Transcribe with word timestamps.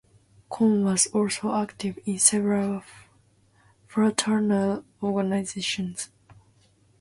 Conn 0.49 0.83
was 0.83 1.05
also 1.13 1.53
active 1.53 1.99
in 2.07 2.17
several 2.17 2.81
fraternal 3.85 4.83
organizations. 5.03 6.09